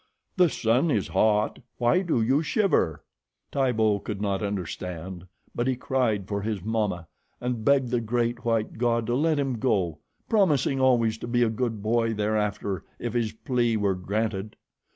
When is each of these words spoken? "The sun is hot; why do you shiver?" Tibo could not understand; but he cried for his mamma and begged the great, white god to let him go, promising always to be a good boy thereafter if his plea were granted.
"The 0.35 0.49
sun 0.49 0.89
is 0.89 1.09
hot; 1.09 1.59
why 1.77 2.01
do 2.01 2.23
you 2.23 2.41
shiver?" 2.41 3.03
Tibo 3.51 3.99
could 3.99 4.19
not 4.19 4.41
understand; 4.41 5.27
but 5.53 5.67
he 5.67 5.75
cried 5.75 6.27
for 6.27 6.41
his 6.41 6.63
mamma 6.63 7.07
and 7.39 7.63
begged 7.63 7.91
the 7.91 8.01
great, 8.01 8.43
white 8.43 8.79
god 8.79 9.05
to 9.05 9.13
let 9.13 9.37
him 9.37 9.59
go, 9.59 9.99
promising 10.27 10.79
always 10.79 11.19
to 11.19 11.27
be 11.27 11.43
a 11.43 11.51
good 11.51 11.83
boy 11.83 12.15
thereafter 12.15 12.83
if 12.97 13.13
his 13.13 13.31
plea 13.31 13.77
were 13.77 13.93
granted. 13.93 14.55